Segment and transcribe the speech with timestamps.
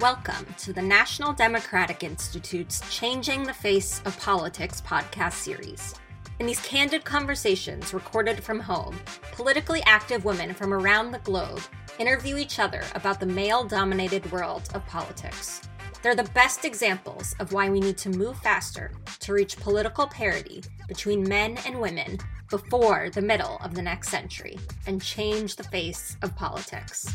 [0.00, 5.94] Welcome to the National Democratic Institute's Changing the Face of Politics podcast series.
[6.38, 8.98] In these candid conversations recorded from home,
[9.32, 11.60] politically active women from around the globe
[11.98, 15.60] interview each other about the male dominated world of politics.
[16.02, 20.62] They're the best examples of why we need to move faster to reach political parity
[20.88, 22.16] between men and women
[22.48, 27.06] before the middle of the next century and change the face of politics.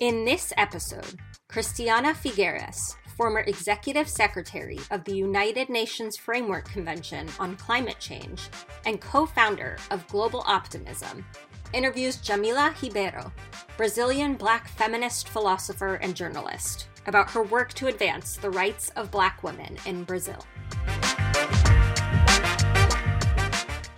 [0.00, 1.18] In this episode,
[1.48, 8.50] Christiana Figueres, former executive secretary of the United Nations Framework Convention on Climate Change
[8.84, 11.24] and co founder of Global Optimism,
[11.72, 13.32] interviews Djamila Ribeiro,
[13.78, 19.42] Brazilian black feminist philosopher and journalist, about her work to advance the rights of black
[19.42, 20.44] women in Brazil.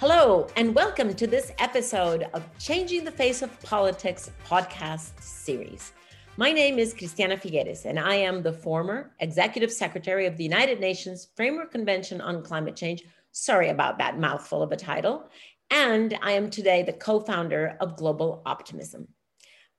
[0.01, 5.91] Hello, and welcome to this episode of Changing the Face of Politics podcast series.
[6.37, 10.79] My name is Christiana Figueres, and I am the former Executive Secretary of the United
[10.79, 13.03] Nations Framework Convention on Climate Change.
[13.33, 15.29] Sorry about that mouthful of a title.
[15.73, 19.09] And I am today the co founder of Global Optimism.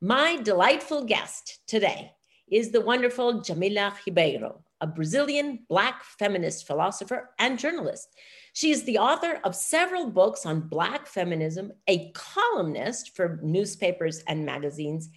[0.02, 2.12] My delightful guest today
[2.52, 8.08] is the wonderful Djamila Ribeiro, a Brazilian Black feminist philosopher and journalist.
[8.54, 14.46] She is the author of several books on Black feminism, a columnist for newspapers and
[14.46, 15.10] magazines,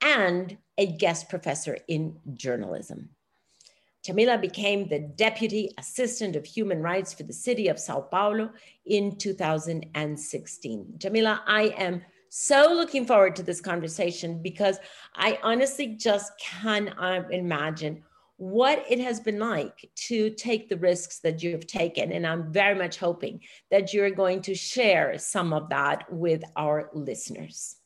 [0.00, 3.10] and a guest professor in journalism.
[4.06, 8.50] Djamila became the Deputy Assistant of Human Rights for the city of Sao Paulo
[8.84, 10.94] in 2016.
[10.98, 14.78] Djamila, I am so looking forward to this conversation because
[15.14, 18.04] I honestly just cannot imagine
[18.36, 22.12] what it has been like to take the risks that you have taken.
[22.12, 26.90] And I'm very much hoping that you're going to share some of that with our
[26.92, 27.76] listeners.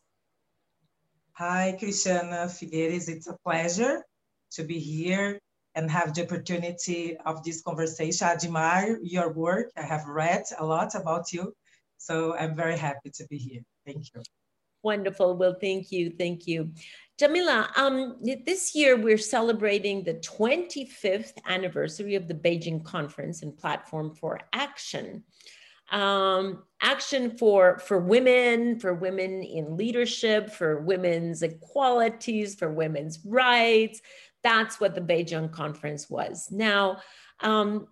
[1.33, 3.09] Hi, Christiana Figueres.
[3.09, 4.05] It's a pleasure
[4.53, 5.39] to be here
[5.75, 8.27] and have the opportunity of this conversation.
[8.27, 9.71] I admire your work.
[9.77, 11.55] I have read a lot about you.
[11.99, 13.63] So I'm very happy to be here.
[13.87, 14.23] Thank you.
[14.83, 15.37] Wonderful.
[15.37, 16.11] Well, thank you.
[16.11, 16.73] Thank you.
[17.21, 18.17] Djamila, um,
[18.47, 25.25] this year we're celebrating the 25th anniversary of the Beijing Conference and Platform for Action.
[25.93, 34.01] Um, action for for women for women in leadership for women's equalities for women's rights.
[34.45, 36.49] That's what the beijing conference was.
[36.53, 37.01] Now
[37.41, 37.89] um,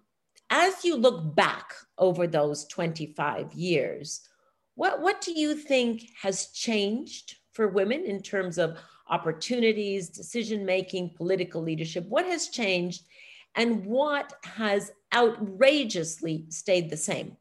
[0.49, 4.21] as you look back over those 25 years
[4.77, 8.79] what, what do you think has changed for women in terms of
[9.11, 13.05] opportunities decision making political leadership what has changed
[13.55, 17.37] and what has outrageously stayed the same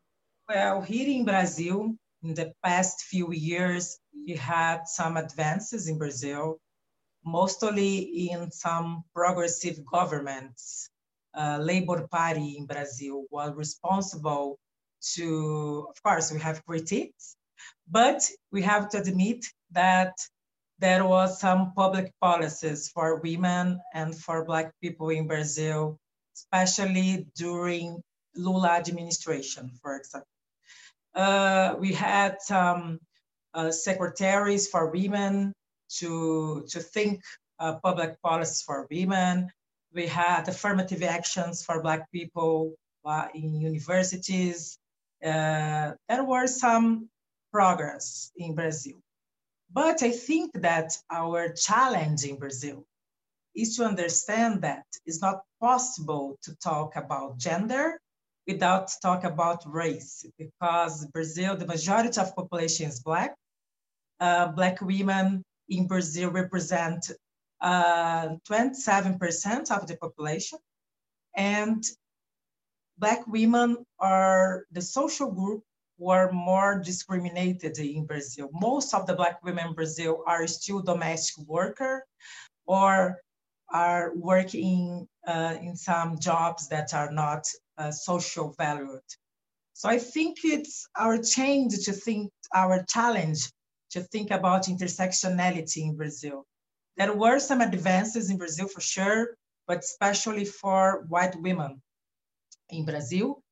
[0.50, 6.58] well, here in Brazil, in the past few years, we had some advances in Brazil,
[7.26, 10.90] mostly in some progressive governments.
[11.38, 14.58] Uh, Labor Party in Brazil was responsible
[15.16, 17.36] to, of course, we have critiques,
[17.92, 18.22] but
[18.54, 20.14] we have to admit that
[20.80, 25.98] there was some public policies for women and for Black people in Brazil,
[26.36, 28.02] especially during
[28.36, 30.28] Lula administration, for example.
[31.16, 33.00] Uh, we had some
[33.56, 35.52] uh, secretaries for women
[35.98, 37.22] to, to think
[37.60, 39.50] uh, public policies for women.
[39.94, 44.78] We had affirmative actions for Black people uh, in universities.
[45.24, 47.10] Uh, there were some
[47.52, 49.02] progress in Brazil.
[49.72, 52.86] But I think that our challenge in Brazil
[53.56, 58.00] is to understand that it's not possible to talk about gender
[58.48, 63.36] without talk about race, because Brazil, the majority of population is Black.
[64.20, 67.12] Uh, black women in Brazil represent
[67.62, 70.60] uh, 27% of the population.
[71.36, 71.84] And
[72.98, 75.64] Black women are the social group
[75.98, 78.50] who are more discriminated in Brazil.
[78.54, 82.06] Most of the Black women in Brazil are still domestic worker
[82.66, 83.22] or
[83.72, 87.46] are working uh, in some jobs that are not
[87.78, 89.02] uh, social valued.
[89.74, 93.52] So I think it's our change to think, our challenge
[93.92, 96.46] to think about intersectionality in Brazil.
[96.96, 99.36] There were some advances in Brazil for sure,
[99.68, 101.82] but especially for white women
[102.70, 103.44] in Brazil.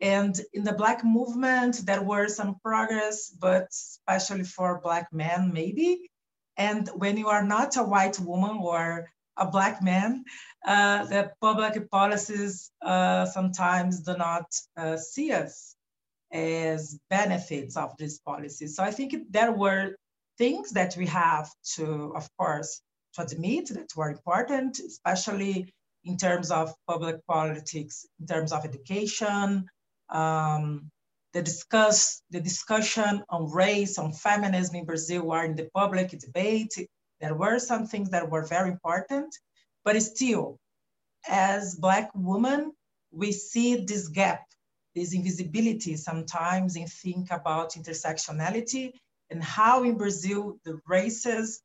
[0.00, 6.10] And in the Black movement, there were some progress, but especially for Black men, maybe.
[6.56, 10.24] And when you are not a white woman or a black man,
[10.66, 14.46] uh, the public policies uh, sometimes do not
[14.76, 15.76] uh, see us
[16.32, 18.74] as benefits of these policies.
[18.76, 19.96] So I think there were
[20.38, 22.80] things that we have to, of course,
[23.14, 25.72] to admit that were important, especially
[26.04, 29.68] in terms of public politics, in terms of education,
[30.10, 30.90] um,
[31.32, 36.74] the discuss the discussion on race, on feminism in Brazil were in the public debate.
[37.20, 39.36] There were some things that were very important,
[39.84, 40.58] but still,
[41.28, 42.72] as Black women,
[43.10, 44.44] we see this gap,
[44.94, 48.92] this invisibility sometimes in think about intersectionality
[49.30, 51.60] and how in Brazil the races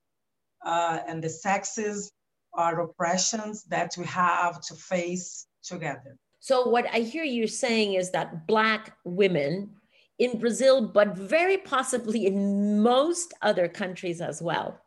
[0.66, 2.12] uh, and the sexes
[2.54, 6.18] are oppressions that we have to face together.
[6.44, 9.70] So, what I hear you saying is that Black women
[10.18, 14.82] in Brazil, but very possibly in most other countries as well,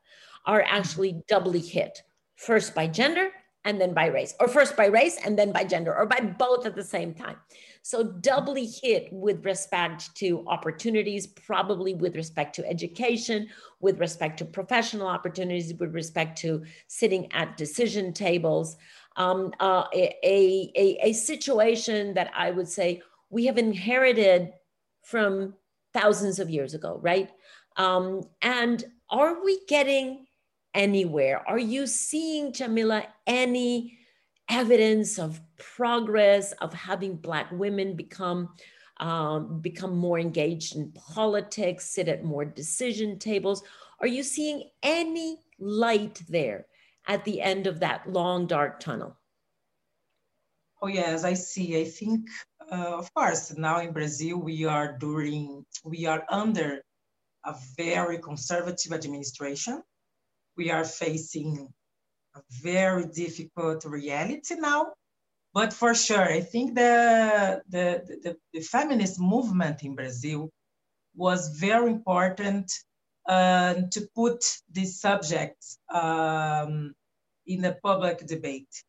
[0.47, 2.03] are actually doubly hit
[2.35, 3.31] first by gender
[3.65, 6.67] and then by race, or first by race and then by gender, or by both
[6.67, 7.37] at the same time.
[7.83, 13.49] So, doubly hit with respect to opportunities, probably with respect to education,
[13.79, 18.77] with respect to professional opportunities, with respect to sitting at decision tables.
[19.17, 23.01] Um, uh, a, a, a situation that I would say
[23.31, 24.53] we have inherited
[25.03, 25.55] from
[25.93, 27.31] thousands of years ago, right?
[27.77, 30.27] Um, and are we getting
[30.75, 31.49] anywhere?
[31.49, 33.99] Are you seeing, Djamila, any
[34.49, 38.51] evidence of progress of having Black women become
[39.01, 43.63] um, become more engaged in politics, sit at more decision tables?
[44.01, 46.67] Are you seeing any light there
[47.07, 49.17] at the end of that long dark tunnel?
[50.83, 51.81] Oh yes, I see.
[51.81, 52.29] I think,
[52.71, 56.83] uh, of course, now in Brazil we are during we are under
[57.45, 59.83] a very conservative administration
[60.57, 61.69] we are facing
[62.35, 64.93] a very difficult reality now.
[65.53, 70.51] But for sure, I think the, the, the, the feminist movement in Brazil
[71.15, 72.73] was very important
[73.27, 76.95] uh, to put these subjects um,
[77.47, 78.83] in the public debate.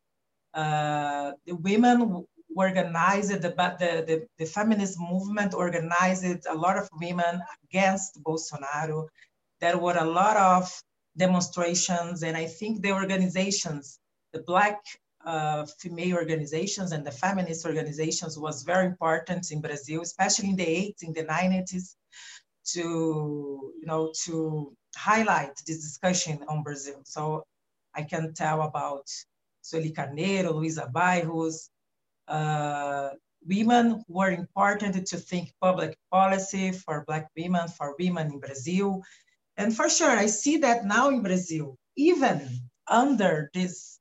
[0.54, 2.24] Uh, the women
[2.54, 9.06] organized, the, the, the, the, feminist movement organized a lot of women against Bolsonaro.
[9.60, 10.82] There were a lot of
[11.16, 12.22] demonstrations.
[12.22, 13.98] And I think the organizations,
[14.32, 14.78] the Black
[15.24, 20.64] uh, female organizations and the feminist organizations was very important in Brazil, especially in the
[20.64, 21.96] 80s, in the 90s,
[22.74, 27.00] to, you know, to highlight this discussion on Brazil.
[27.04, 27.44] So
[27.94, 29.06] I can tell about
[29.62, 31.68] Sueli Carneiro, Luiza Bairros,
[32.28, 33.10] uh,
[33.46, 39.02] women who were important to think public policy for Black women, for women in Brazil,
[39.56, 42.46] and for sure, I see that now in Brazil, even
[42.88, 43.98] under this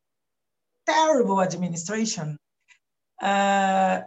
[0.85, 2.37] terrible administration,
[3.21, 4.01] uh,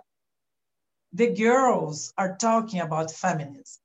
[1.12, 3.80] the girls are talking about feminism.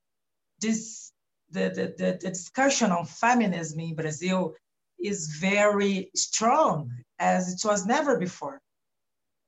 [0.63, 1.11] This,
[1.51, 4.55] the, the, the, discussion on feminism in Brazil
[4.97, 6.89] is very strong
[7.19, 8.61] as it was never before.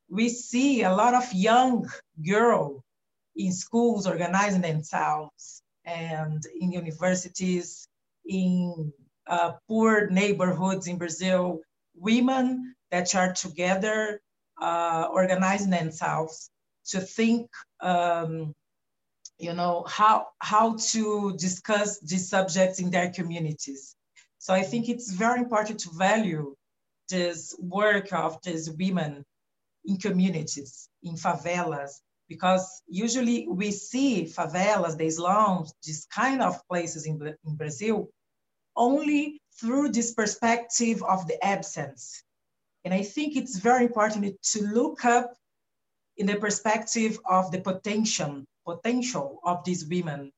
[0.09, 1.89] We see a lot of young
[2.21, 2.81] girls
[3.37, 7.87] in schools organizing themselves and in universities
[8.25, 8.91] in
[9.27, 11.61] uh, poor neighborhoods in Brazil,
[11.95, 14.19] women that are together
[14.61, 16.49] uh, organizing themselves
[16.87, 18.53] to think, um,
[19.37, 23.95] you know, how, how to discuss these subjects in their communities.
[24.39, 26.55] So I think it's very important to value
[27.09, 29.25] this work of these women
[29.85, 37.05] in communities, in favelas, because usually we see favelas, the slums, these kind of places
[37.05, 38.09] in, in Brazil
[38.75, 42.23] only through this perspective of the absence.
[42.83, 45.33] And I think it's very important to look up
[46.17, 50.31] in the perspective of the potential, potential of these women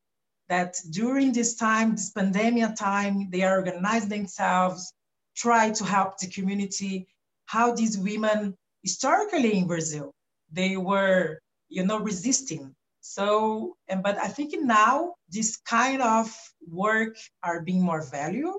[0.50, 4.93] that during this time, this pandemic time, they are organizing themselves,
[5.36, 7.07] try to help the community,
[7.46, 10.13] how these women historically in Brazil,
[10.51, 12.74] they were, you know, resisting
[13.07, 16.29] so, and, but I think now this kind of
[16.69, 18.53] work are being more valued.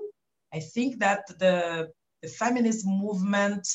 [0.51, 1.91] I think that the,
[2.23, 3.67] the feminist movement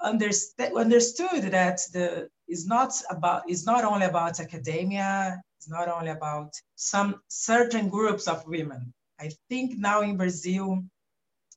[0.00, 6.10] underst- understood that the is not about is not only about academia, it's not only
[6.10, 8.92] about some certain groups of women.
[9.18, 10.82] I think now in Brazil,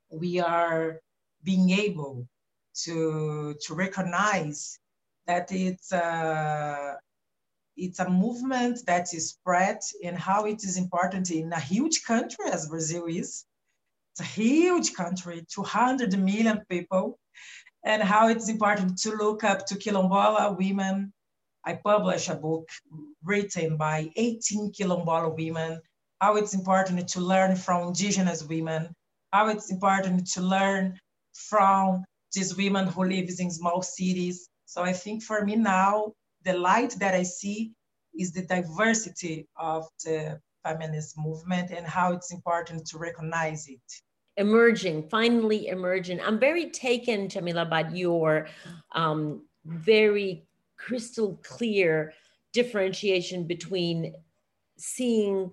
[0.10, 1.00] we are
[1.44, 2.27] being able
[2.84, 4.79] to, to recognize
[5.25, 6.94] that it's uh,
[7.75, 12.46] it's a movement that is spread and how it is important in a huge country
[12.51, 13.46] as Brazil is.
[14.13, 17.20] It's a huge country, 200 million people,
[17.88, 21.13] and how it's important to look up to Quilombola women.
[21.65, 22.67] I publish a book
[23.24, 25.82] written by 18 Quilombola women
[26.20, 28.94] how it's important to learn from indigenous women,
[29.32, 31.00] how it's important to learn
[31.34, 32.03] from
[32.34, 34.50] these women who live in small cities.
[34.65, 36.13] So I think for me now,
[36.44, 37.72] the light that I see
[38.13, 43.88] is the diversity of the feminist movement and how it's important to recognize it.
[44.38, 46.22] Emerging, finally emerging.
[46.22, 48.48] I'm very taken, Djamila, about your
[48.91, 52.13] um, very crystal clear
[52.53, 54.13] differentiation between
[54.77, 55.51] seeing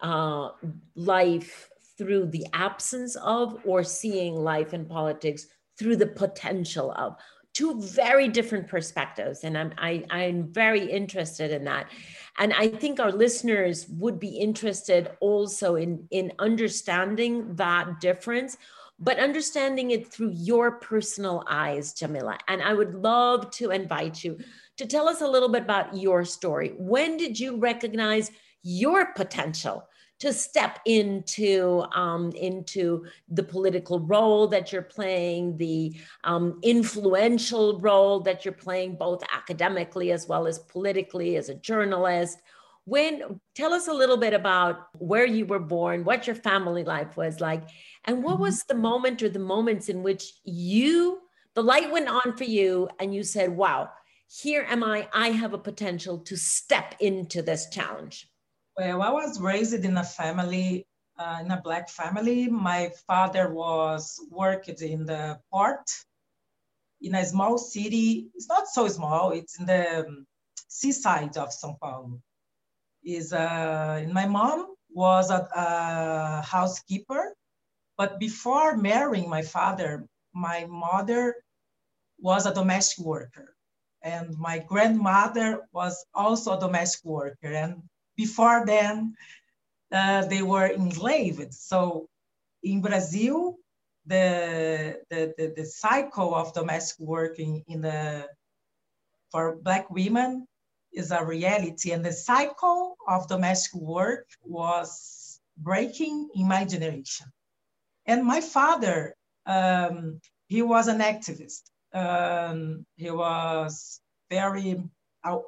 [0.00, 0.50] uh,
[0.96, 5.46] life through the absence of or seeing life in politics
[5.78, 7.16] through the potential of
[7.52, 11.88] two very different perspectives and I'm, I, I'm very interested in that
[12.38, 18.56] and i think our listeners would be interested also in in understanding that difference
[19.00, 22.38] but understanding it through your personal eyes Djamila.
[22.46, 24.38] And i would love to invite you
[24.76, 26.74] to tell us a little bit about your story.
[26.78, 28.30] When did you recognize
[28.62, 29.86] your potential
[30.20, 35.94] to step into um, into the political role that you're playing, the
[36.24, 42.38] um, influential role that you're playing, both academically as well as politically as a journalist.
[42.86, 47.16] When tell us a little bit about where you were born, what your family life
[47.16, 47.64] was like,
[48.04, 51.20] and what was the moment or the moments in which you
[51.54, 53.90] the light went on for you and you said, "Wow,
[54.28, 55.08] here am I.
[55.12, 58.28] I have a potential to step into this challenge."
[58.76, 62.48] Well, I was raised in a family, uh, in a black family.
[62.48, 65.88] My father was worked in the port
[67.00, 68.26] in a small city.
[68.34, 69.30] It's not so small.
[69.30, 70.26] It's in the um,
[70.66, 72.20] seaside of São Paulo.
[73.04, 77.36] Is uh, my mom was a, a housekeeper,
[77.96, 81.36] but before marrying my father, my mother
[82.18, 83.54] was a domestic worker,
[84.02, 87.82] and my grandmother was also a domestic worker, and
[88.16, 89.14] before then,
[89.92, 91.54] uh, they were enslaved.
[91.54, 92.08] So
[92.62, 93.56] in Brazil,
[94.06, 98.28] the, the, the, the, cycle of domestic working in the,
[99.30, 100.46] for Black women
[100.92, 101.92] is a reality.
[101.92, 107.26] And the cycle of domestic work was breaking in my generation.
[108.06, 109.16] And my father,
[109.46, 111.62] um, he was an activist.
[111.92, 114.82] Um, he was very
[115.24, 115.44] out,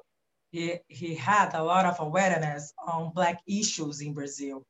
[0.56, 4.64] he, he had a lot of awareness on Black issues in Brazil.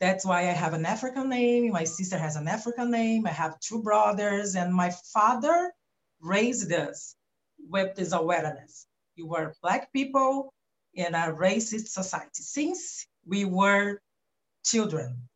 [0.00, 1.72] That's why I have an African name.
[1.72, 3.26] My sister has an African name.
[3.26, 5.72] I have two brothers, and my father
[6.22, 7.16] raised us
[7.68, 8.86] with this awareness.
[9.18, 10.54] We were Black people
[10.94, 14.00] in a racist society since we were
[14.64, 15.28] children.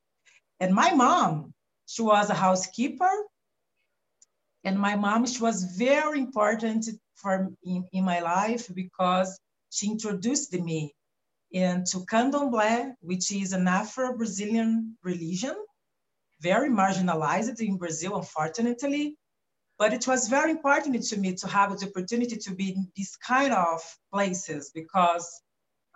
[0.61, 1.53] And my mom,
[1.85, 3.15] she was a housekeeper.
[4.65, 9.39] And my mom, she was very important for in, in my life because
[9.75, 10.95] she introduced me
[11.51, 15.57] into candomblé, which is an Afro-Brazilian religion,
[16.41, 19.17] very marginalized in Brazil, unfortunately.
[19.77, 23.17] But it was very important to me to have the opportunity to be in these
[23.17, 23.81] kind of
[24.13, 25.27] places because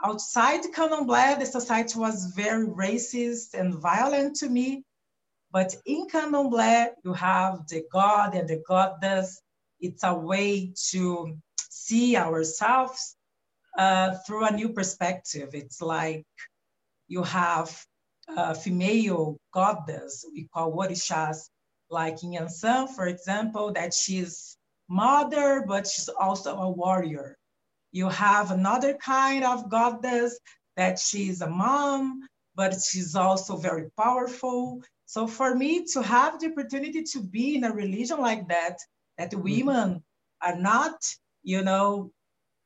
[0.04, 4.82] outside candomblé, the society was very racist and violent to me.
[5.52, 9.40] But in candomblé, you have the God and the goddess.
[9.80, 11.36] It's a way to
[11.70, 13.14] see ourselves
[13.78, 15.50] uh, through a new perspective.
[15.54, 16.26] It's like
[17.06, 17.70] you have
[18.36, 21.48] a female goddess, we call Orishas,
[21.88, 24.56] like in Yansan, for example, that she's
[24.88, 27.36] mother, but she's also a warrior.
[27.92, 30.38] You have another kind of goddess
[30.76, 34.82] that she's a mom, but she's also very powerful.
[35.06, 38.76] So for me to have the opportunity to be in a religion like that,
[39.16, 39.42] that mm-hmm.
[39.42, 40.02] women
[40.42, 40.98] are not,
[41.42, 42.10] you know,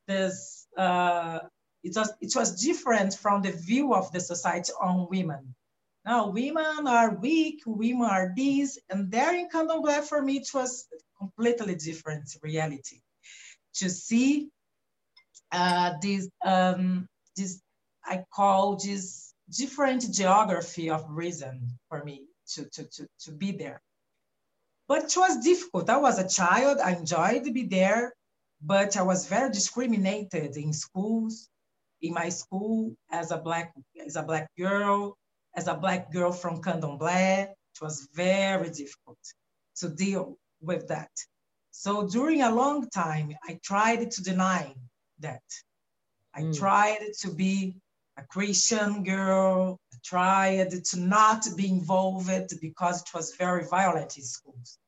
[0.09, 1.41] this uh,
[1.83, 5.55] it, was, it was different from the view of the society on women.
[6.05, 10.87] Now, women are weak, women are these, and there in Candomblé, for me, it was
[11.17, 13.01] completely different reality.
[13.77, 14.49] To see
[15.53, 17.61] uh, this, um, this,
[18.05, 22.25] I call this different geography of reason for me
[22.55, 23.81] to, to, to, to be there.
[24.89, 25.89] But it was difficult.
[25.89, 28.13] I was a child, I enjoyed to be there,
[28.63, 31.49] but I was very discriminated in schools,
[32.01, 33.75] in my school as a black
[34.07, 35.17] as a black girl,
[35.57, 37.49] as a black girl from Candomblé.
[37.49, 39.19] It was very difficult
[39.77, 41.11] to deal with that.
[41.71, 44.75] So during a long time, I tried to deny
[45.21, 45.43] that.
[46.35, 46.57] I mm.
[46.57, 47.77] tried to be
[48.17, 49.81] a Christian girl.
[49.93, 54.79] I tried to not be involved because it was very violent in schools.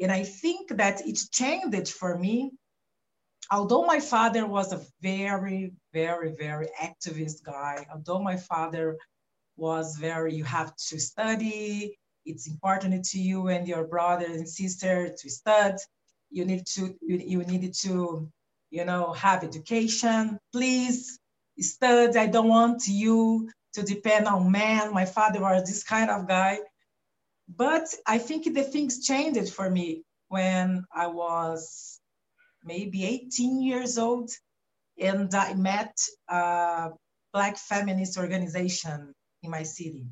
[0.00, 2.52] And I think that it changed for me
[3.50, 8.96] although my father was a very, very, very activist guy, although my father
[9.56, 11.98] was very, you have to study.
[12.24, 15.78] It's important to you and your brother and sister to study.
[16.30, 18.28] You need to, you, you needed to,
[18.70, 20.38] you know, have education.
[20.52, 21.18] Please
[21.58, 22.18] study.
[22.18, 24.92] I don't want you to depend on men.
[24.92, 26.60] My father was this kind of guy.
[27.48, 31.99] But I think the things changed for me when I was
[32.64, 34.30] maybe 18 years old
[34.98, 35.96] and I met
[36.28, 36.90] a
[37.32, 40.06] Black feminist organization in my city,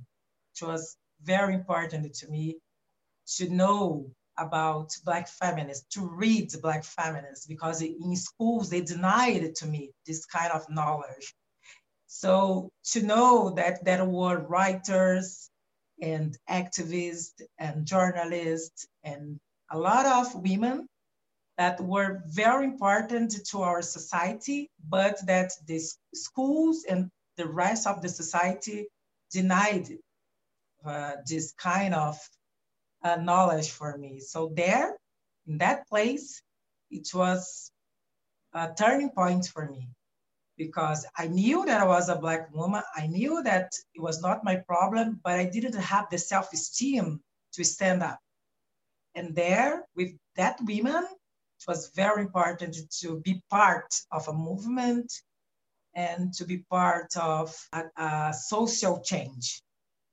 [0.53, 2.57] which was very important to me
[3.37, 9.67] to know about Black feminists, to read Black feminists, because in schools they denied to
[9.67, 11.35] me, this kind of knowledge.
[12.07, 15.51] So to know that there were writers
[16.01, 19.39] and activists and journalists and
[19.71, 20.87] a lot of women
[21.59, 25.81] that were very important to our society, but that the
[26.15, 28.87] schools and the rest of the society
[29.33, 29.89] denied
[30.87, 32.17] uh, this kind of
[33.03, 34.21] uh, knowledge for me.
[34.21, 34.97] So there,
[35.49, 36.43] in that place,
[36.91, 37.73] it was
[38.55, 39.89] a turning point for me
[40.57, 42.83] because I knew that I was a Black woman.
[42.97, 47.21] I knew that it was not my problem, but I didn't have the self-esteem
[47.55, 48.19] to stand up.
[49.15, 51.05] And there, with that women,
[51.59, 55.13] it was very important to be part of a movement
[55.95, 59.61] and to be part of a, a social change.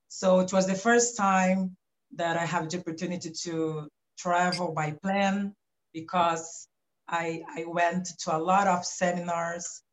[0.07, 1.75] So it was the first time
[2.15, 3.87] that I have the opportunity to
[4.17, 5.53] travel by plane
[5.93, 6.67] because
[7.07, 9.83] I, I went to a lot of seminars.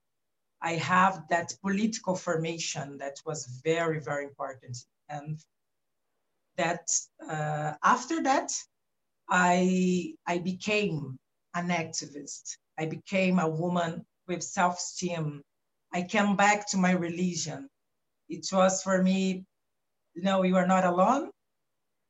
[0.63, 4.79] I have that political formation that was very, very important.
[5.09, 5.39] And
[6.57, 6.89] that
[7.29, 8.51] uh, after that,
[9.29, 11.19] I, I became
[11.55, 12.57] an activist.
[12.79, 15.43] I became a woman with self-esteem.
[15.93, 17.69] I came back to my religion.
[18.29, 19.45] It was for me,
[20.15, 21.31] know, you are not alone.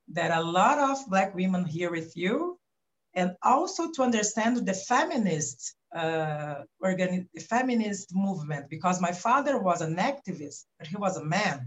[0.09, 2.59] There are a lot of Black women here with you.
[3.15, 9.97] And also to understand the feminist uh, organi- feminist movement, because my father was an
[9.97, 11.67] activist, but he was a man.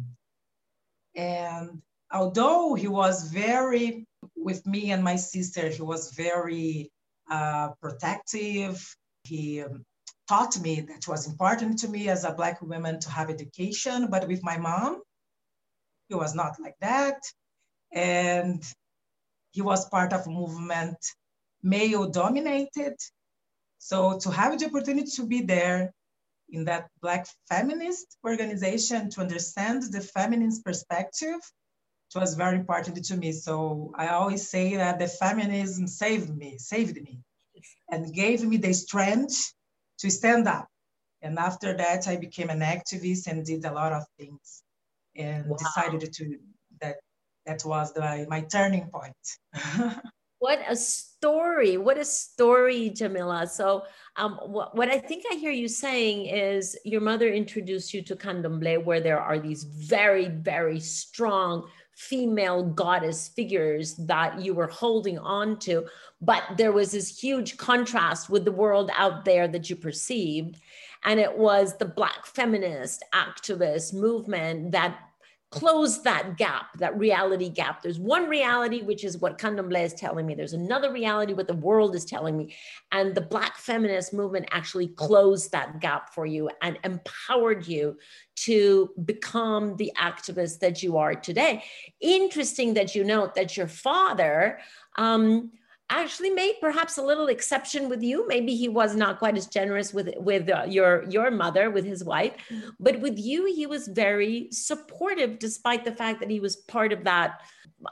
[1.15, 6.91] And although he was very, with me and my sister, he was very
[7.29, 8.95] uh, protective.
[9.23, 9.83] He um,
[10.27, 14.27] taught me that was important to me as a Black woman to have education, but
[14.27, 15.01] with my mom,
[16.09, 17.19] he was not like that.
[17.91, 18.63] And
[19.51, 20.97] he was part of a movement
[21.63, 22.95] male dominated.
[23.79, 25.93] So to have the opportunity to be there
[26.49, 31.39] in that Black feminist organization to understand the feminist perspective,
[32.15, 33.31] it was very important to me.
[33.31, 37.19] So I always say that the feminism saved me, saved me,
[37.89, 39.53] and gave me the strength
[39.99, 40.67] to stand up.
[41.21, 44.63] And after that, I became an activist and did a lot of things,
[45.15, 45.57] and wow.
[45.57, 46.37] decided to
[46.81, 46.97] that
[47.45, 49.15] that was the, my turning point.
[50.39, 51.77] what a story!
[51.77, 53.49] What a story, Djamila.
[53.49, 53.83] So,
[54.17, 58.15] um, what, what I think I hear you saying is your mother introduced you to
[58.15, 65.17] Candomblé, where there are these very, very strong female goddess figures that you were holding
[65.17, 65.85] on to
[66.21, 70.57] but there was this huge contrast with the world out there that you perceived.
[71.03, 74.97] And it was the black feminist activist movement that
[75.55, 77.81] close that gap, that reality gap.
[77.81, 80.35] There's one reality, which is what Candomblé is telling me.
[80.35, 82.53] There's another reality, what the world is telling me.
[82.91, 87.97] And the Black feminist movement actually closed that gap for you and empowered you
[88.35, 91.63] to become the activist that you are today.
[92.01, 94.59] Interesting that you note that your father,
[94.97, 95.51] um,
[95.89, 98.27] actually made perhaps a little exception with you.
[98.27, 102.03] Maybe he was not quite as generous with with uh, your your mother with his
[102.03, 102.33] wife
[102.79, 107.03] but with you he was very supportive despite the fact that he was part of
[107.03, 107.41] that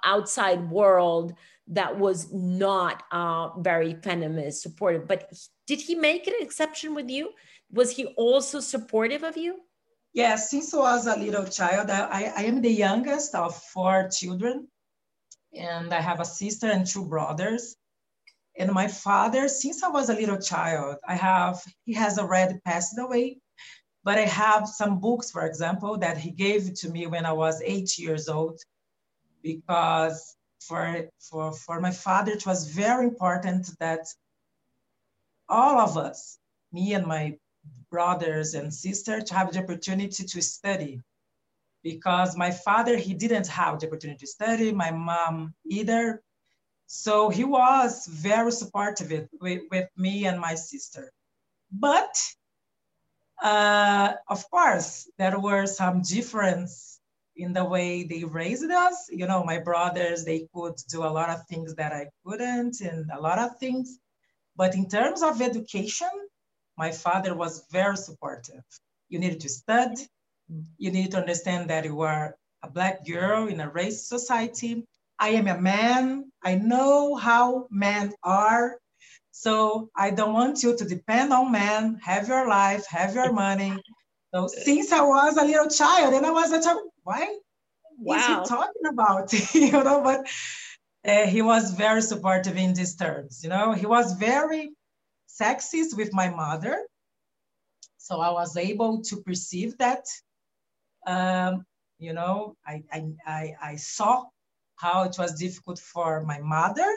[0.03, 1.33] outside world
[1.67, 5.07] that was not uh, very feminist supportive.
[5.07, 5.31] But
[5.67, 7.31] did he make an exception with you?
[7.71, 9.59] Was he also supportive of you?
[10.13, 14.67] Yes since i was a little child i, I am the youngest of four children
[15.55, 17.75] and I have a sister and two brothers.
[18.57, 22.97] And my father, since I was a little child, I have, he has already passed
[22.99, 23.37] away,
[24.03, 27.61] but I have some books, for example, that he gave to me when I was
[27.65, 28.61] eight years old,
[29.41, 34.05] because for, for, for my father, it was very important that
[35.49, 36.37] all of us,
[36.71, 37.37] me and my
[37.89, 41.01] brothers and sisters, to have the opportunity to study.
[41.81, 46.21] Because my father, he didn't have the opportunity to study, my mom either,
[46.95, 51.11] so he was very supportive with, with me and my sister.
[51.71, 52.15] But
[53.41, 56.99] uh, of course, there were some difference
[57.35, 59.09] in the way they raised us.
[59.09, 63.09] You know, my brothers, they could do a lot of things that I couldn't, and
[63.11, 63.97] a lot of things.
[64.55, 66.13] But in terms of education,
[66.77, 68.63] my father was very supportive.
[69.09, 70.05] You needed to study.
[70.77, 74.85] You needed to understand that you were a black girl in a race society.
[75.19, 76.31] I am a man.
[76.43, 78.77] I know how men are.
[79.31, 83.75] So I don't want you to depend on men, have your life, have your money.
[84.33, 87.37] So since I was a little child, and I was a child, why
[87.97, 88.15] wow.
[88.15, 89.33] is he talking about?
[89.55, 90.27] you know, but
[91.05, 93.43] uh, he was very supportive in these terms.
[93.43, 94.71] You know, he was very
[95.27, 96.85] sexist with my mother.
[97.97, 100.05] So I was able to perceive that.
[101.07, 101.65] Um,
[101.99, 104.25] you know, I, I, I, I saw
[104.75, 106.91] how it was difficult for my mother,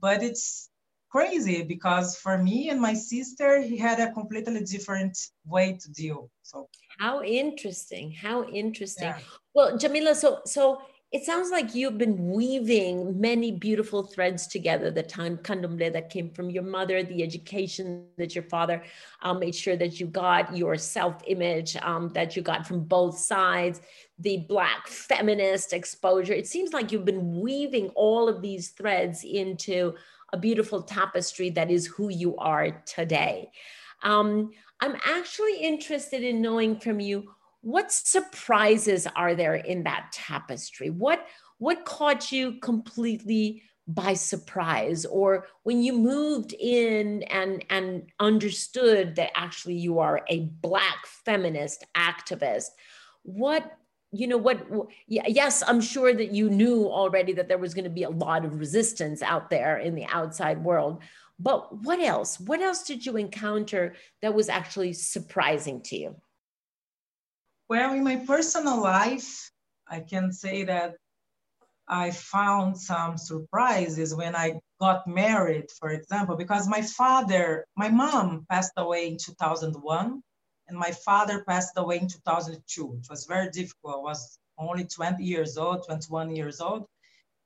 [0.00, 0.70] but it's
[1.10, 6.30] crazy because for me and my sister, he had a completely different way to deal.
[6.42, 8.12] So how interesting!
[8.12, 9.08] How interesting.
[9.08, 9.18] Yeah.
[9.54, 10.82] Well, Djamila, so so
[11.12, 16.30] it sounds like you've been weaving many beautiful threads together the time candomblé that came
[16.30, 18.82] from your mother the education that your father
[19.22, 23.80] um, made sure that you got your self-image um, that you got from both sides
[24.18, 29.94] the black feminist exposure it seems like you've been weaving all of these threads into
[30.32, 33.50] a beautiful tapestry that is who you are today.
[34.02, 40.90] Um, I'm actually interested in knowing from you what surprises are there in that tapestry?
[40.90, 41.26] What
[41.58, 45.04] what caught you completely by surprise?
[45.04, 51.84] Or when you moved in and and understood that actually you are a black feminist
[51.96, 52.68] activist
[53.22, 53.76] what
[54.12, 54.66] you know what
[55.06, 58.46] yes i'm sure that you knew already that there was going to be a lot
[58.46, 61.02] of resistance out there in the outside world
[61.40, 62.38] but what else?
[62.38, 66.16] What else did you encounter that was actually surprising to you
[67.70, 69.50] well in my personal life
[69.88, 70.94] i can say that
[71.88, 74.48] i found some surprises when i
[74.80, 80.22] got married for example because my father my mom passed away in 2001
[80.70, 83.00] and my father passed away in 2002.
[83.02, 83.96] It was very difficult.
[83.96, 86.86] I was only 20 years old, 21 years old.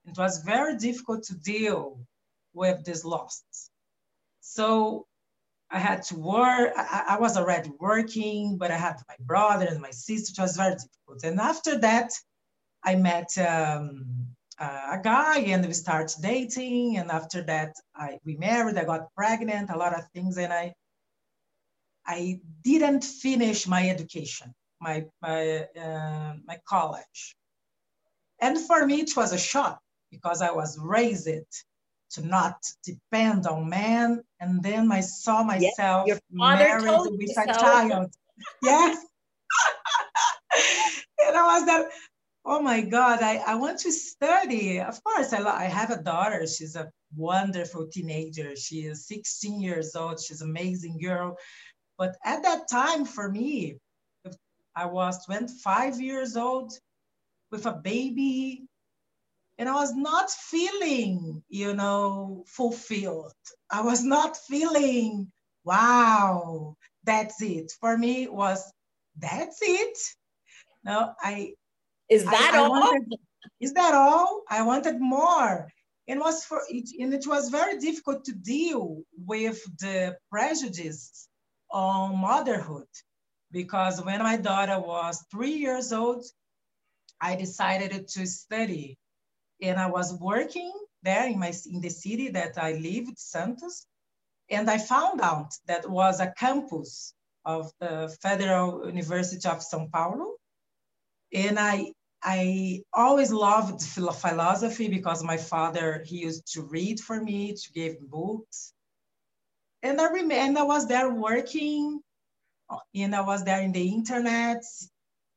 [0.04, 1.98] It was very difficult to deal
[2.52, 3.42] with this loss.
[4.40, 5.06] So
[5.74, 6.72] I had to work.
[6.76, 10.32] I, I, was already working, but I had my brother and my sister.
[10.32, 11.24] It was very difficult.
[11.24, 12.12] And after that,
[12.84, 14.06] I met um,
[14.60, 16.98] a guy and we started dating.
[16.98, 18.78] And after that, I, we married.
[18.78, 20.38] I got pregnant, a lot of things.
[20.38, 20.74] And I
[22.06, 27.36] I didn't finish my education, my, my, uh, my college.
[28.40, 31.28] And for me, it was a shock because I was raised
[32.14, 34.22] to not depend on man.
[34.40, 38.10] And then I saw myself yes, married with a child.
[38.62, 39.04] yes.
[41.26, 41.90] and I was that,
[42.44, 44.80] oh my God, I, I want to study.
[44.80, 46.46] Of course, I, I have a daughter.
[46.46, 48.54] She's a wonderful teenager.
[48.56, 50.20] She is 16 years old.
[50.20, 51.36] She's an amazing girl.
[51.98, 53.78] But at that time, for me,
[54.76, 56.72] I was 25 years old
[57.50, 58.66] with a baby,
[59.58, 63.32] and I was not feeling, you know, fulfilled.
[63.70, 65.30] I was not feeling,
[65.64, 67.72] wow, that's it.
[67.80, 68.72] For me, it was
[69.18, 69.96] that's it.
[70.84, 71.54] No, I
[72.08, 72.74] is that I, all?
[72.74, 73.18] I wanted,
[73.60, 74.42] is that all?
[74.50, 75.70] I wanted more.
[76.06, 81.28] And was for it, and it was very difficult to deal with the prejudice
[81.70, 82.88] on motherhood
[83.50, 86.24] because when my daughter was three years old,
[87.20, 88.98] I decided to study.
[89.62, 93.86] And I was working there in, my, in the city that I lived, Santos,
[94.50, 97.14] and I found out that was a campus
[97.44, 100.34] of the Federal University of São Paulo.
[101.32, 107.52] And I, I always loved philosophy because my father, he used to read for me,
[107.52, 108.72] to give books.
[109.82, 112.00] And I remember, and I was there working,
[112.94, 114.64] and I was there in the internet,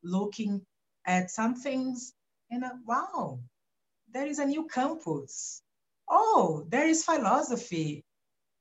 [0.04, 0.62] looking
[1.06, 2.14] at some things,
[2.50, 3.40] and uh, wow,
[4.18, 5.62] there is a new campus.
[6.10, 8.04] Oh, there is philosophy,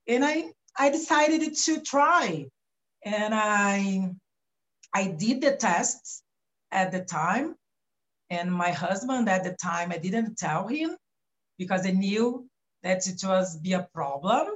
[0.06, 2.46] and I I decided to try,
[3.06, 4.10] and I
[4.92, 6.22] I did the tests
[6.70, 7.54] at the time,
[8.28, 10.94] and my husband at the time I didn't tell him
[11.56, 12.46] because I knew
[12.82, 14.48] that it was be a problem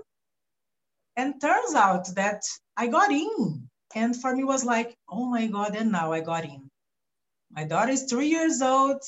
[1.16, 2.42] and turns out that
[2.76, 3.70] I got in.
[3.94, 6.70] And for me was like, oh my God, and now I got in.
[7.50, 9.00] My daughter is three years old.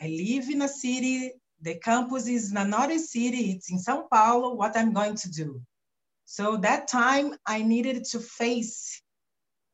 [0.00, 1.32] I live in a city.
[1.60, 3.52] The campus is in another city.
[3.52, 4.54] It's in Sao Paulo.
[4.54, 5.60] What I'm going to do?
[6.24, 9.02] So that time I needed to face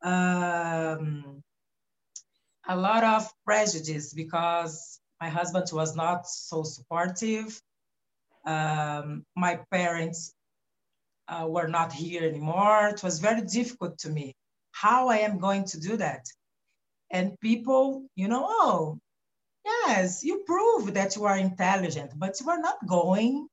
[0.01, 1.43] um,
[2.67, 7.59] a lot of prejudice because my husband was not so supportive.
[8.45, 10.33] Um, my parents
[11.27, 12.87] uh, were not here anymore.
[12.87, 14.35] It was very difficult to me.
[14.71, 16.25] How I am going to do that?
[17.11, 18.99] And people, you know, oh,
[19.65, 23.47] yes, you prove that you are intelligent, but you are not going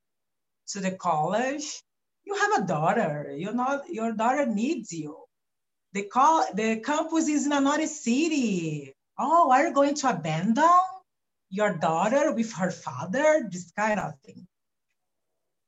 [0.68, 1.82] to the college.
[2.24, 3.34] You have a daughter.
[3.36, 3.88] You're not.
[3.88, 5.16] Your daughter needs you.
[5.92, 6.46] The call.
[6.54, 8.94] The campus is in another city.
[9.18, 10.80] Oh, are you going to abandon
[11.50, 13.48] your daughter with her father?
[13.50, 14.46] This kind of thing.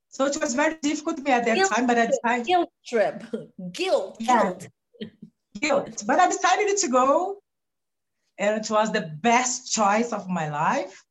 [0.09, 2.47] So it was very difficult to me at that guilt time, but at I decided
[2.47, 3.25] guilt trip,
[3.73, 4.69] guilt, guilt,
[5.61, 6.05] guilt.
[6.07, 7.43] But I decided to go,
[8.39, 11.05] and it was the best choice of my life.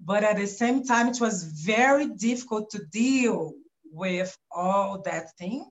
[0.00, 3.52] But at the same time, it was very difficult to deal
[3.90, 5.66] with all that things.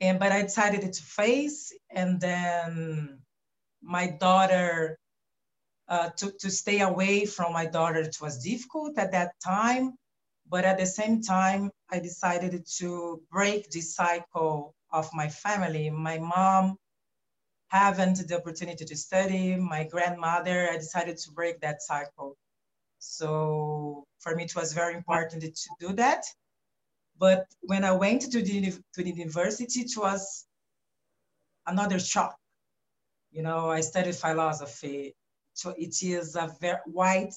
[0.00, 3.18] And but I decided to face, and then
[3.82, 4.98] my daughter
[5.88, 8.00] uh, to, to stay away from my daughter.
[8.00, 9.94] It was difficult at that time
[10.48, 15.90] but at the same time, I decided to break the cycle of my family.
[15.90, 16.76] My mom
[17.78, 19.56] haven't the opportunity to study.
[19.56, 22.36] My grandmother, I decided to break that cycle.
[22.98, 26.24] So for me, it was very important to do that.
[27.18, 30.46] But when I went to the, to the university, it was
[31.66, 32.36] another shock.
[33.30, 35.14] You know, I studied philosophy.
[35.52, 37.34] So it is a very white,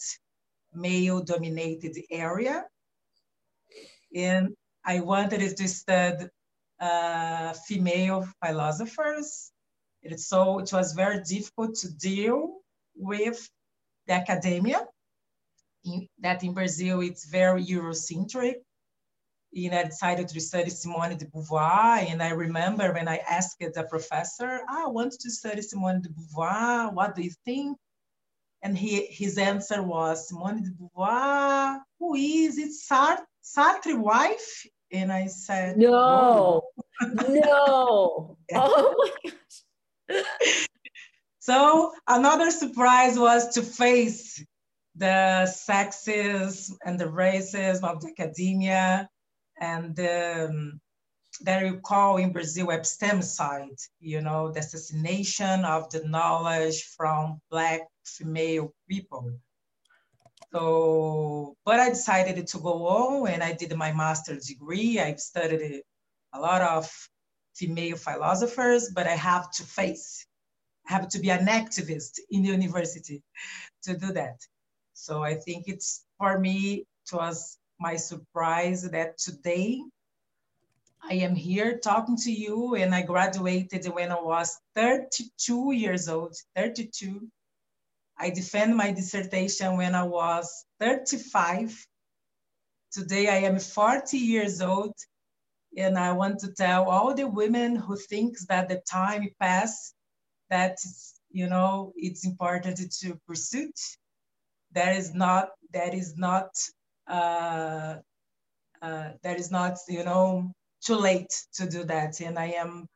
[0.73, 2.65] male dominated area
[4.15, 6.27] and I wanted to study
[6.79, 9.51] uh, female philosophers.
[10.15, 12.59] So it was very difficult to deal
[12.95, 13.49] with
[14.07, 14.85] the academia.
[15.83, 18.55] In, that in Brazil, it's very Eurocentric.
[19.55, 22.05] And I decided to study Simone de Beauvoir.
[22.09, 26.09] And I remember when I asked the professor, ah, I want to study Simone de
[26.09, 26.93] Beauvoir.
[26.93, 27.77] What do you think?
[28.61, 32.71] And he, his answer was, Simone de Beauvoir, who is it?
[32.71, 33.23] Sartre?
[33.43, 34.65] Sartre wife?
[34.91, 36.63] And I said, No,
[37.01, 38.37] no.
[38.53, 39.66] Oh my gosh.
[41.39, 44.43] so another surprise was to face
[44.95, 49.07] the sexism and the racism of the academia
[49.59, 50.79] and um,
[51.41, 57.81] that you call in Brazil epistemicide, you know, the assassination of the knowledge from Black
[58.05, 59.31] female people.
[60.53, 64.99] So, but I decided to go on and I did my master's degree.
[64.99, 65.81] I studied
[66.33, 66.89] a lot of
[67.57, 70.25] female philosophers, but I have to face,
[70.87, 73.23] I have to be an activist in the university
[73.83, 74.37] to do that.
[74.93, 79.81] So I think it's for me, it was my surprise that today
[81.09, 86.35] I am here talking to you and I graduated when I was 32 years old,
[86.55, 87.27] 32.
[88.17, 91.87] I defend my dissertation when I was 35.
[92.91, 94.93] Today I am 40 years old
[95.75, 99.93] and I want to tell all the women who thinks that the time passed,
[100.49, 100.77] that
[101.29, 103.69] you know it's important to pursue.
[103.69, 103.79] It.
[104.73, 106.49] That is not that is not
[107.07, 107.97] uh,
[108.81, 110.51] uh, that is not you know
[110.81, 112.87] too late to do that, and I am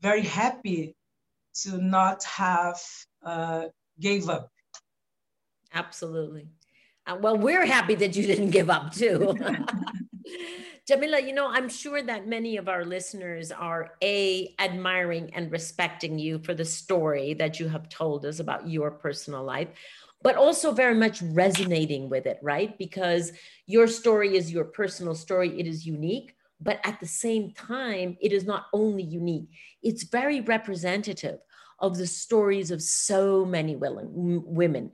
[0.00, 0.96] very happy
[1.62, 2.80] to not have
[3.24, 3.66] uh,
[4.00, 4.50] gave up.
[5.74, 6.48] Absolutely.
[7.06, 9.36] Uh, well, we're happy that you didn't give up too.
[10.88, 16.18] Djamila, you know, I'm sure that many of our listeners are A, admiring and respecting
[16.18, 19.68] you for the story that you have told us about your personal life,
[20.22, 22.76] but also very much resonating with it, right?
[22.78, 23.32] Because
[23.66, 28.32] your story is your personal story, it is unique, but at the same time, it
[28.32, 29.48] is not only unique,
[29.82, 31.38] it's very representative
[31.78, 34.92] of the stories of so many women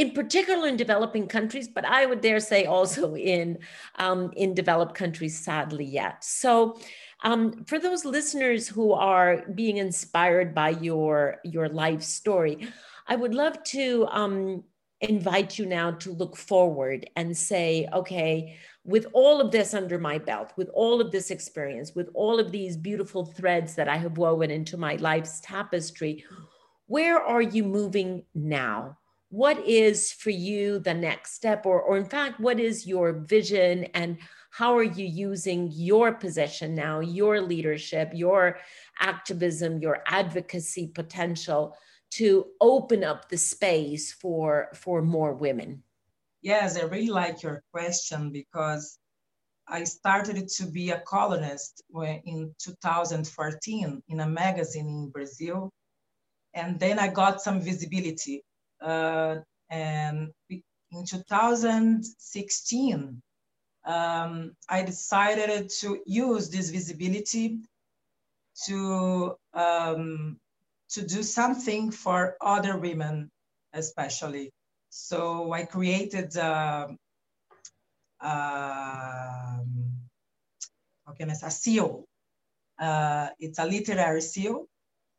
[0.00, 3.58] in particular in developing countries, but I would dare say also in,
[3.96, 6.24] um, in developed countries, sadly, yet.
[6.24, 6.80] So,
[7.22, 12.66] um, for those listeners who are being inspired by your, your life story,
[13.06, 14.64] I would love to um,
[15.02, 20.16] invite you now to look forward and say, okay, with all of this under my
[20.16, 24.16] belt, with all of this experience, with all of these beautiful threads that I have
[24.16, 26.24] woven into my life's tapestry,
[26.86, 28.96] where are you moving now?
[29.30, 31.64] What is for you the next step?
[31.64, 34.18] Or, or in fact, what is your vision and
[34.50, 38.58] how are you using your position now, your leadership, your
[38.98, 41.76] activism, your advocacy potential
[42.10, 45.84] to open up the space for, for more women?
[46.42, 48.98] Yes, I really like your question because
[49.68, 51.84] I started to be a columnist
[52.24, 55.70] in 2014 in a magazine in Brazil.
[56.54, 58.42] and then I got some visibility.
[58.80, 59.36] Uh,
[59.70, 60.62] and in
[61.06, 63.22] 2016,
[63.84, 67.58] um, I decided to use this visibility
[68.66, 70.38] to um,
[70.90, 73.30] to do something for other women,
[73.72, 74.52] especially.
[74.90, 76.88] So I created uh,
[78.20, 79.58] uh,
[81.42, 82.04] a seal.
[82.78, 84.66] Uh, it's a literary seal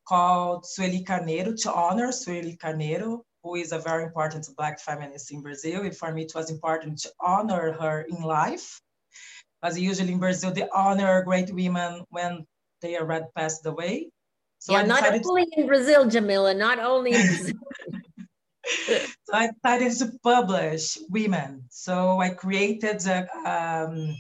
[0.08, 5.42] called Sueli Carneiro to honor Sueli Carneiro, who is a very important Black feminist in
[5.42, 5.82] Brazil.
[5.82, 8.82] And for me, it was important to honor her in life.
[9.64, 12.46] As usually in Brazil, they honor great women when
[12.82, 14.10] they already passed away.
[14.60, 17.56] So yeah, not only in Brazil, Djamila, not only in Brazil.
[18.88, 21.66] so I decided to publish women.
[21.70, 24.16] So I created a, um,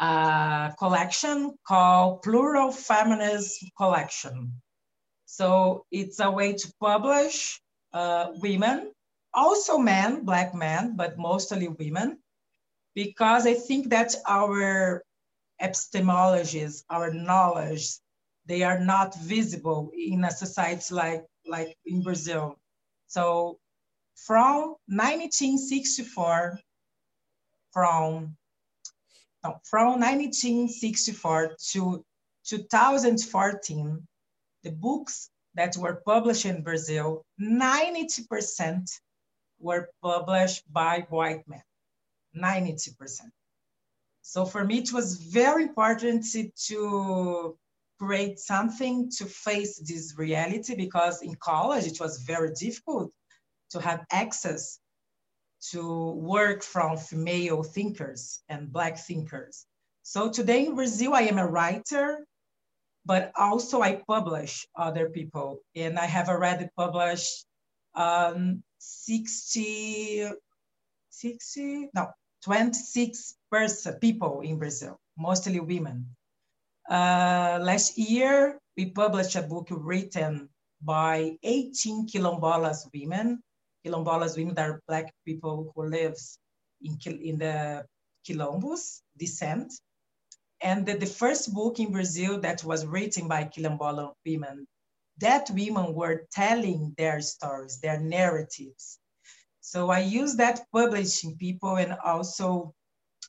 [0.00, 4.52] a collection called Plural Feminist Collection.
[5.26, 7.60] So it's a way to publish
[7.92, 8.92] uh, women,
[9.34, 12.18] also men, black men, but mostly women,
[12.94, 15.02] because I think that our
[15.62, 17.98] epistemologies, our knowledge,
[18.46, 22.58] they are not visible in a society like, like in Brazil.
[23.06, 23.58] So
[24.16, 26.58] from 1964,
[27.72, 28.36] from,
[29.44, 32.04] no, from 1964 to
[32.44, 34.08] 2014,
[34.64, 38.88] the books that were published in Brazil, 90%
[39.58, 41.64] were published by white men,
[42.36, 43.22] 90%.
[44.22, 46.24] So for me, it was very important
[46.68, 47.58] to
[47.98, 53.10] create something to face this reality because in college, it was very difficult
[53.70, 54.78] to have access
[55.72, 59.66] to work from female thinkers and Black thinkers.
[60.04, 62.24] So today in Brazil, I am a writer,
[63.08, 65.64] but also I publish other people.
[65.74, 67.46] And I have already published
[67.94, 70.28] um, 60,
[71.08, 72.12] 60, no,
[72.44, 76.04] 26 person, people in Brazil, mostly women.
[76.88, 80.50] Uh, last year, we published a book written
[80.82, 83.40] by 18 Quilombolas women.
[83.84, 86.38] Quilombolas women are Black people who lives
[86.82, 87.84] in, in the
[88.28, 89.72] Quilombos descent.
[90.60, 94.66] And the, the first book in Brazil that was written by Quilombola women,
[95.18, 98.98] that women were telling their stories, their narratives.
[99.60, 102.74] So I use that publishing people and also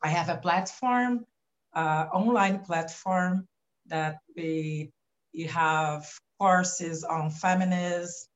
[0.04, 1.26] I have a platform,
[1.74, 3.48] uh, online platform
[3.88, 4.92] that we,
[5.34, 8.30] we have courses on feminism,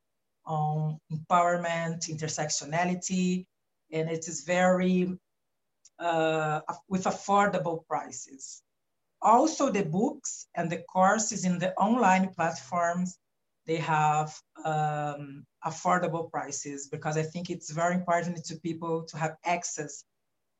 [0.45, 3.45] on empowerment, intersectionality,
[3.91, 5.17] and it is very
[5.99, 8.61] uh, with affordable prices.
[9.23, 13.17] Also the books and the courses in the online platforms,
[13.65, 19.37] they have um, affordable prices because I think it's very important to people to have
[19.45, 20.03] access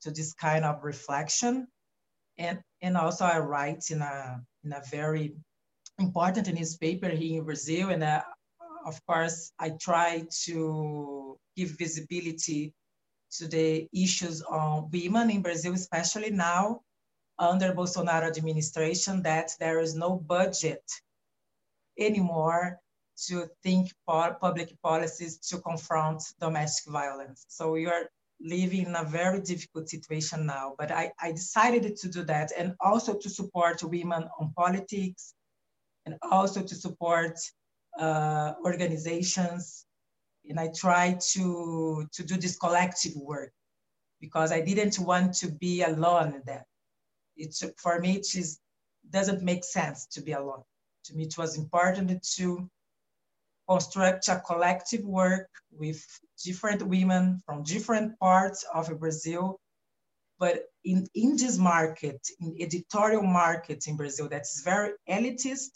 [0.02, 1.68] to this kind of reflection.
[2.38, 5.36] And, and also I write in a, in a very
[6.00, 7.90] important newspaper here in Brazil.
[7.90, 8.22] And uh,
[8.86, 12.74] of course, I try to give visibility
[13.38, 16.82] to the issues on women in Brazil, especially now
[17.44, 20.84] under Bolsonaro administration, that there is no budget
[22.00, 22.80] anymore
[23.28, 27.46] to think public policies to confront domestic violence.
[27.48, 32.10] So we are living in a very difficult situation now, but I, I decided to
[32.10, 35.34] do that and also to support women on politics
[36.06, 37.38] and also to support
[38.00, 39.86] uh, organizations.
[40.50, 43.54] And I tried to, to do this collective work
[44.20, 46.66] because I didn't want to be alone in that.
[47.38, 48.60] It's, for me, it is,
[49.10, 50.64] doesn't make sense to be alone.
[51.06, 52.70] To me, it was important to
[53.68, 56.04] construct a collective work with
[56.44, 59.60] different women from different parts of Brazil.
[60.40, 65.72] But in, in this market, in editorial market in Brazil, that's very elitist,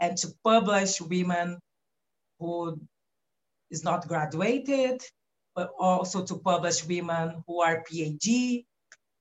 [0.00, 1.58] and to publish women
[2.38, 2.80] who
[3.70, 5.02] is not graduated,
[5.54, 8.64] but also to publish women who are PhD,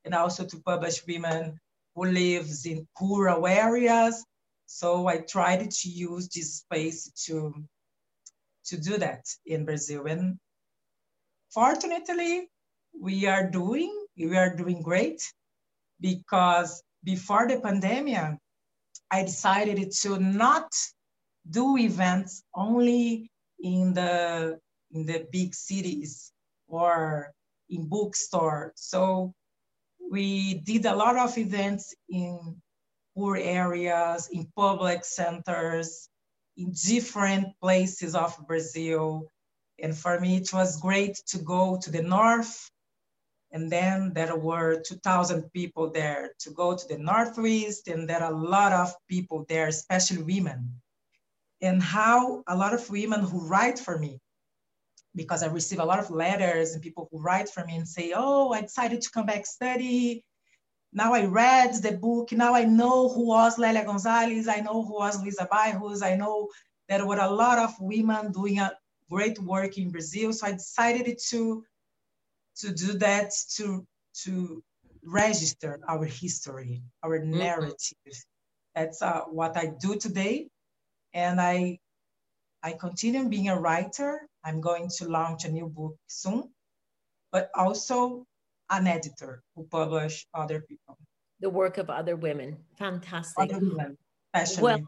[0.10, 1.56] and also to publish women
[1.94, 4.26] who lives in rural areas.
[4.66, 7.54] So I tried to use this space to
[8.66, 10.08] to do that in Brazil.
[10.08, 10.40] And
[11.54, 12.50] fortunately,
[13.00, 15.22] we are doing, we are doing great
[16.02, 18.38] because before the pandemic,
[19.12, 20.72] I decided to not
[21.48, 23.30] do events only
[23.60, 24.58] in the
[24.90, 26.32] in the big cities
[26.68, 27.32] or
[27.70, 28.74] in bookstore.
[28.76, 29.34] So
[30.10, 32.62] we did a lot of events in
[33.16, 36.10] poor areas, in public centers,
[36.58, 39.28] in different places of Brazil.
[39.82, 42.70] And for me, it was great to go to the north.
[43.52, 48.32] And then there were 2,000 people there to go to the northeast, and there are
[48.32, 50.82] a lot of people there, especially women.
[51.62, 54.20] And how a lot of women who write for me,
[55.22, 58.14] because I receive a lot of letters and people who write for me and say,
[58.16, 60.24] Oh, I decided to come back study
[60.92, 62.32] now I read the book.
[62.32, 64.48] Now I know who was Lélia Gonzalez.
[64.48, 66.02] I know who was Luiza Bairros.
[66.02, 66.50] I know
[66.88, 68.72] there were a lot of women doing a
[69.10, 70.34] great work in Brazil.
[70.34, 71.64] So I decided to,
[72.58, 73.86] to do that, to,
[74.24, 74.64] to
[75.04, 77.38] register our history, our mm-hmm.
[77.38, 78.16] narrative.
[78.74, 80.48] That's uh, what I do today.
[81.14, 81.80] And I,
[82.64, 84.28] I continue being a writer.
[84.44, 86.44] I'm going to launch a new book soon,
[87.32, 88.26] but also
[88.70, 90.98] an editor who publish other people.
[91.40, 92.58] The work of other women.
[92.78, 93.38] Fantastic.
[93.38, 93.98] Other women,
[94.34, 94.64] especially.
[94.64, 94.80] Well,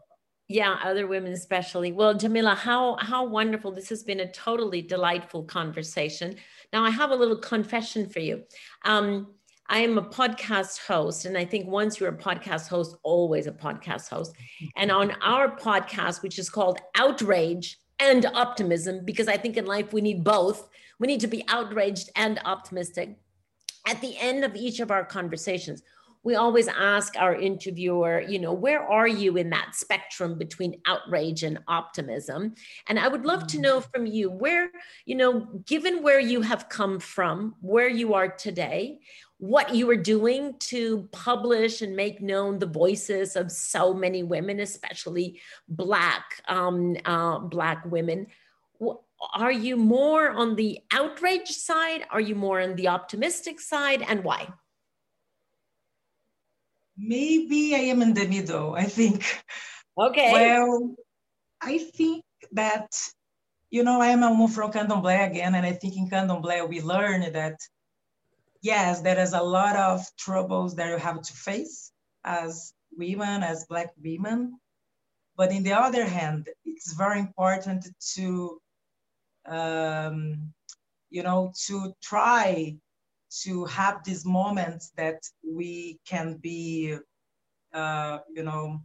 [0.48, 1.92] yeah, other women especially.
[1.92, 3.72] Well, Djamila, how how wonderful.
[3.72, 6.36] This has been a totally delightful conversation.
[6.72, 8.42] Now I have a little confession for you.
[8.84, 9.34] Um,
[9.68, 13.52] I am a podcast host, and I think once you're a podcast host, always a
[13.52, 14.34] podcast host.
[14.76, 19.92] And on our podcast, which is called Outrage and Optimism, because I think in life
[19.92, 20.68] we need both.
[20.98, 23.16] We need to be outraged and optimistic
[23.86, 25.82] at the end of each of our conversations,
[26.24, 31.42] we always ask our interviewer, you know, where are you in that spectrum between outrage
[31.42, 32.54] and optimism?
[32.88, 33.62] And I would love to mm.
[33.62, 34.70] know from you where,
[35.04, 39.00] you know, given where you have come from, where you are today,
[39.42, 44.60] what you are doing to publish and make known the voices of so many women,
[44.60, 48.28] especially Black um, uh, Black women
[49.32, 52.04] are you more on the outrage side?
[52.10, 54.02] Are you more on the optimistic side?
[54.02, 54.48] And why?
[56.96, 59.42] Maybe I am in the middle, I think.
[59.98, 60.32] Okay.
[60.32, 60.94] Well,
[61.60, 62.92] I think that,
[63.70, 66.80] you know, I am a woman from Candomblé again, and I think in Candomblé we
[66.80, 67.60] learn that,
[68.62, 71.92] yes, there is a lot of troubles that you have to face
[72.24, 74.58] as women, as Black women.
[75.36, 78.60] But in the other hand, it's very important to
[79.46, 80.52] um,
[81.10, 82.76] you know, to try
[83.42, 86.96] to have these moments that we can be,
[87.72, 88.80] uh, you know,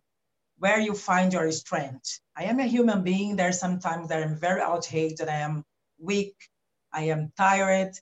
[0.59, 2.19] where you find your strength.
[2.35, 3.35] I am a human being.
[3.35, 5.63] There are sometimes that I'm very outraged, that I am
[5.99, 6.35] weak,
[6.91, 7.93] I am tired,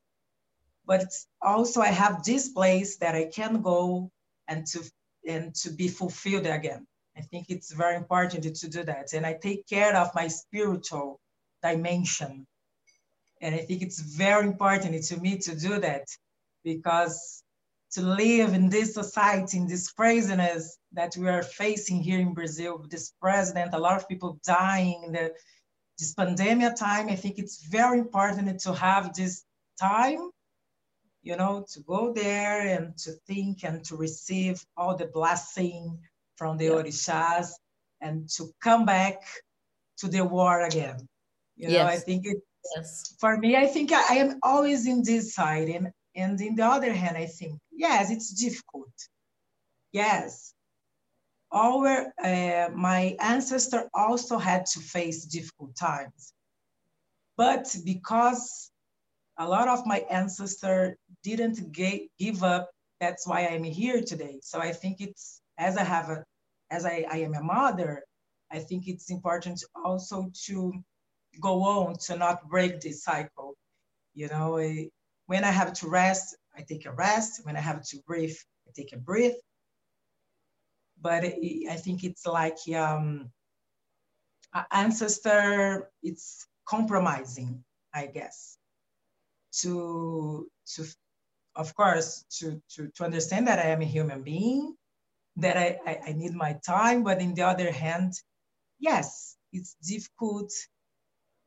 [0.86, 4.12] but it's also I have this place that I can go
[4.48, 4.84] and to
[5.28, 6.86] and to be fulfilled again.
[7.18, 11.20] I think it's very important to do that, and I take care of my spiritual
[11.64, 12.46] dimension.
[13.42, 16.08] And I think it's very important to me to do that
[16.64, 17.44] because
[17.92, 22.78] to live in this society, in this craziness that we are facing here in Brazil,
[22.78, 25.34] with this president, a lot of people dying, the,
[25.98, 29.44] this pandemic time, I think it's very important to have this
[29.80, 30.30] time,
[31.26, 35.98] you know, to go there and to think and to receive all the blessing
[36.36, 36.72] from the yeah.
[36.72, 37.48] Orishas
[38.00, 39.24] and to come back
[39.98, 40.98] to the war again.
[41.58, 41.86] You know.
[41.86, 42.38] I think it,
[42.76, 43.16] yes.
[43.20, 45.68] for me, I think I, I, am always in this side.
[45.70, 48.94] And, and in the other hand, I think, yes, it's difficult.
[49.92, 50.54] Yes.
[51.52, 56.34] Our, uh, my ancestor also had to face difficult times.
[57.36, 58.70] But because
[59.38, 62.70] a lot of my ancestor didn't get, give up,
[63.00, 64.40] that's why I'm here today.
[64.42, 66.24] So I think it's, as I have a,
[66.72, 68.04] as I, I am a mother,
[68.52, 70.74] I think it's important also to
[71.42, 73.56] go on to not break this cycle.
[74.14, 74.56] You know,
[75.28, 77.46] when I have to rest, I take a rest.
[77.46, 79.36] When I have to breathe, I take a breath.
[81.02, 83.30] But I think it's like um,
[84.72, 87.64] ancestor, it's compromising,
[87.94, 88.58] I guess,
[89.62, 90.86] to, to
[91.56, 94.76] of course, to, to, to understand that I am a human being,
[95.38, 98.14] that I, I, I need my time, but in the other hand,
[98.80, 100.52] yes, it's difficult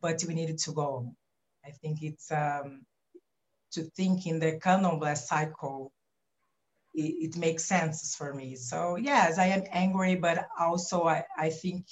[0.00, 1.14] but we needed to go.
[1.64, 2.84] I think it's um,
[3.72, 5.92] to think in the candomblé cycle,
[6.94, 8.56] it, it, makes sense for me.
[8.56, 11.86] So yes, I am angry, but also I, I think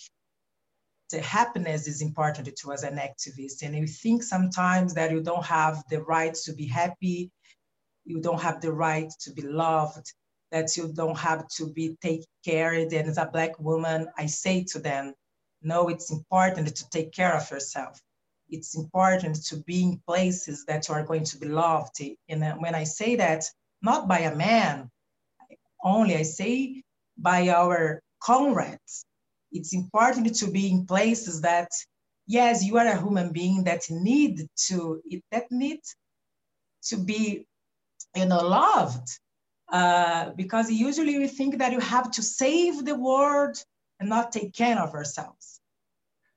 [1.10, 3.62] the happiness is important to us as an activist.
[3.62, 7.30] And you think sometimes that you don't have the right to be happy,
[8.04, 10.12] you don't have the right to be loved,
[10.52, 12.92] that you don't have to be taken care of.
[12.92, 15.14] And as a black woman, I say to them,
[15.62, 18.00] no, it's important to take care of yourself.
[18.48, 22.00] It's important to be in places that you are going to be loved.
[22.28, 23.44] And when I say that,
[23.82, 24.90] not by a man
[25.82, 26.82] only, I say
[27.18, 29.04] by our comrades,
[29.52, 31.68] it's important to be in places that
[32.26, 35.80] yes you are a human being that need to that need
[36.82, 37.46] to be
[38.14, 39.08] you know loved.
[39.68, 43.56] Uh, because usually we think that you have to save the world
[43.98, 45.60] and not take care of ourselves.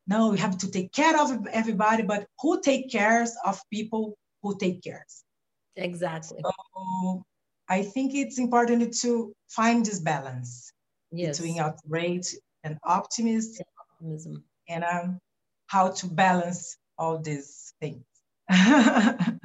[0.07, 4.57] No we have to take care of everybody but who take cares of people who
[4.57, 5.23] take cares?
[5.75, 6.41] Exactly.
[6.43, 7.23] So
[7.69, 10.73] i think it's important to find this balance
[11.11, 11.37] yes.
[11.37, 14.43] between outrage and optimism, optimism.
[14.67, 15.19] and um,
[15.67, 18.03] how to balance all these things.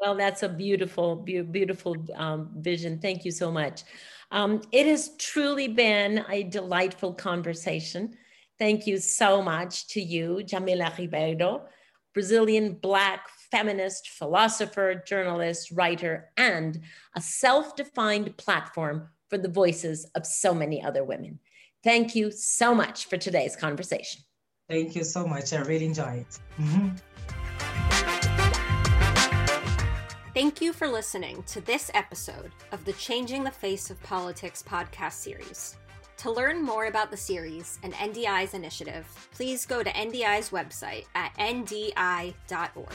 [0.00, 2.98] Well that's a beautiful beautiful um, vision.
[3.00, 3.82] Thank you so much.
[4.30, 8.16] Um, it has truly been a delightful conversation.
[8.58, 11.66] Thank you so much to you Djamila ribeiro
[12.14, 16.80] brazilian black feminist philosopher journalist writer and
[17.14, 21.38] a self-defined platform for the voices of so many other women
[21.84, 24.22] thank you so much for today's conversation
[24.68, 26.88] thank you so much i really enjoyed it mm-hmm.
[30.32, 35.14] Thank you for listening to this episode of the Changing the Face of Politics podcast
[35.14, 35.76] series.
[36.18, 41.34] To learn more about the series and NDI's initiative, please go to NDI's website at
[41.36, 42.92] ndi.org.